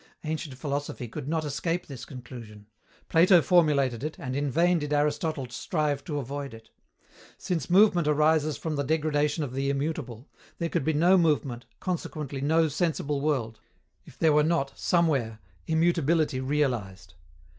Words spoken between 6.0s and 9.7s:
to avoid it. Since movement arises from the degradation of the